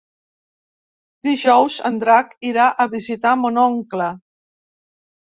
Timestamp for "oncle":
3.65-4.09